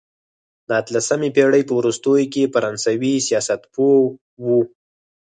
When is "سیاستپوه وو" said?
3.27-4.59